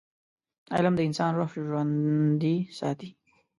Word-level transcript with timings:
علم 0.75 0.93
د 0.97 1.01
انسان 1.07 1.31
روح 1.39 1.51
ژوندي 1.67 2.55
ساتي. 2.79 3.09